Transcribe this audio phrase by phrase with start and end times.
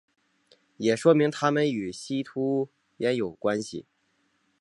[0.77, 3.85] 也说明他们与西突厥有关系。